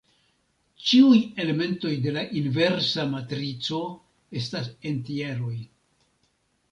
[0.91, 3.81] Ĉiuj elementoj de la inversa matrico
[4.41, 5.55] estas entjeroj.